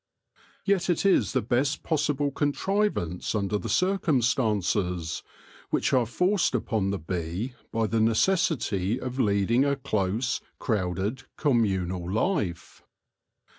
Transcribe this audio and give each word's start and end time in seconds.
Yet 0.65 0.89
it 0.89 1.05
is 1.05 1.33
the 1.33 1.43
best 1.43 1.83
possible 1.83 2.31
contrivance 2.31 3.35
under 3.35 3.59
the 3.59 3.69
circumstances, 3.69 5.21
which 5.69 5.93
are 5.93 6.07
forced 6.07 6.55
upon 6.55 6.89
the 6.89 6.97
bee 6.97 7.53
by 7.71 7.85
the 7.85 8.01
necessity 8.01 8.99
of 8.99 9.19
lead 9.19 9.51
ing 9.51 9.63
a 9.63 9.75
close, 9.75 10.41
crowded, 10.57 11.25
communal 11.37 12.11
life. 12.11 12.81